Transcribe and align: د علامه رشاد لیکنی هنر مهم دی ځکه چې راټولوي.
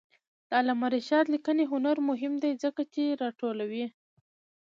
د 0.47 0.49
علامه 0.59 0.87
رشاد 0.95 1.25
لیکنی 1.35 1.63
هنر 1.71 1.97
مهم 2.09 2.33
دی 2.43 2.51
ځکه 2.63 2.81
چې 2.93 3.03
راټولوي. 3.21 3.85